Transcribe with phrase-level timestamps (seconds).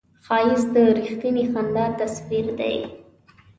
[0.25, 2.77] ښایست د رښتینې خندا تصویر دی